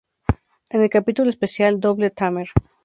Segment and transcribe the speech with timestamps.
[0.71, 2.47] En el capítulo especial "Double Tamer!